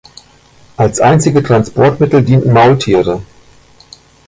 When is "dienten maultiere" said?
2.25-3.21